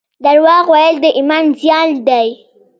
درواغ 0.25 0.65
ویل 0.73 0.95
د 1.01 1.05
ایمان 1.17 1.45
زیان 1.59 1.87
دی 2.07 2.27